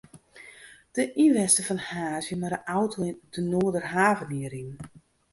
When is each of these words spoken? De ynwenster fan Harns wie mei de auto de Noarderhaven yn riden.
De 0.95 1.03
ynwenster 1.23 1.63
fan 1.67 1.81
Harns 1.89 2.29
wie 2.29 2.39
mei 2.39 2.51
de 2.53 2.61
auto 2.77 2.99
de 3.33 3.41
Noarderhaven 3.43 4.33
yn 4.37 4.47
riden. 4.53 4.77